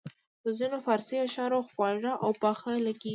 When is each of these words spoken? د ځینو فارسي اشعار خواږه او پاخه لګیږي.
د 0.43 0.45
ځینو 0.59 0.77
فارسي 0.85 1.15
اشعار 1.25 1.51
خواږه 1.71 2.13
او 2.23 2.31
پاخه 2.41 2.71
لګیږي. 2.87 3.09